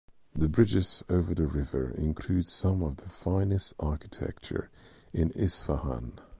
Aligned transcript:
The 0.33 0.49
bridges 0.49 1.03
over 1.09 1.35
the 1.35 1.45
river 1.45 1.91
include 1.91 2.47
some 2.47 2.81
of 2.81 2.97
the 2.97 3.07
finest 3.07 3.75
architecture 3.79 4.71
in 5.13 5.29
Isfahan. 5.35 6.13